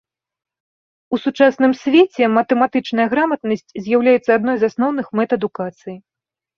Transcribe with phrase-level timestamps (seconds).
[1.15, 5.95] У сучасным свеце матэматычная граматнасць з'яўляецца адной з асноўных мэт адукацыі.